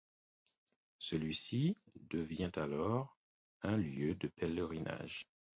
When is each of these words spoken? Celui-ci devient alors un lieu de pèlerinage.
Celui-ci 0.97 1.77
devient 2.09 2.49
alors 2.55 3.19
un 3.61 3.75
lieu 3.75 4.15
de 4.15 4.27
pèlerinage. 4.29 5.27